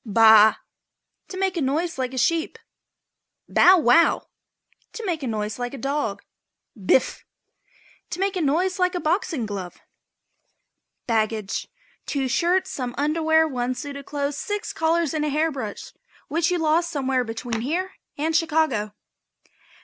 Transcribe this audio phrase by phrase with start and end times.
[0.01, 0.53] ###BAA.
[1.27, 2.57] To make a noise like a sheep.
[3.47, 4.27] BOW WOW.
[4.93, 6.23] To make a noise like a dog.
[6.75, 7.23] BIFF.
[8.09, 9.79] To make a noise like a boxing glove.
[11.05, 11.67] BAGGAGE.
[12.07, 15.93] Two shirts, some underwear, one suit of clothes, six collars and a hair brush
[16.29, 18.95] which you lost somewhere between here and Chicago.